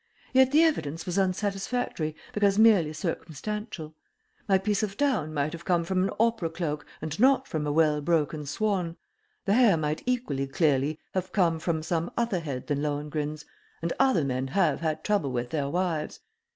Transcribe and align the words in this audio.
Yet 0.33 0.51
the 0.51 0.63
evidence 0.63 1.05
was 1.05 1.19
unsatisfactory 1.19 2.15
because 2.33 2.57
merely 2.57 2.91
circumstantial. 2.91 3.93
My 4.49 4.57
piece 4.57 4.81
of 4.81 4.97
down 4.97 5.31
might 5.31 5.53
have 5.53 5.63
come 5.63 5.83
from 5.83 6.01
an 6.03 6.09
opera 6.19 6.49
cloak 6.49 6.87
and 7.03 7.19
not 7.19 7.47
from 7.47 7.67
a 7.67 7.71
well 7.71 8.01
broken 8.01 8.47
swan, 8.47 8.97
the 9.45 9.53
hair 9.53 9.77
might 9.77 10.01
equally 10.07 10.47
clearly 10.47 10.97
have 11.13 11.31
come 11.31 11.59
from 11.59 11.83
some 11.83 12.09
other 12.17 12.39
head 12.39 12.65
than 12.65 12.81
Lohengrin's, 12.81 13.45
and 13.83 13.93
other 13.99 14.23
men 14.23 14.47
have 14.47 14.81
had 14.81 15.03
trouble 15.03 15.31
with 15.31 15.51
their 15.51 15.69
wives. 15.69 16.19